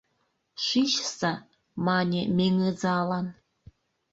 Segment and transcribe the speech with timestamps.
[0.65, 1.33] —Шичса,—
[1.85, 3.27] мане Меҥызалан.